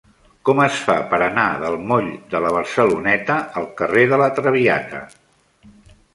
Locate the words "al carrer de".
3.63-4.21